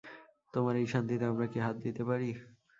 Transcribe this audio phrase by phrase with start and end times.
[0.53, 2.29] তোমার এই শান্তিতে আমরা কি হাত দিতে পারি?